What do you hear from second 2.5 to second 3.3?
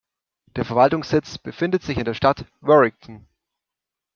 Warrington.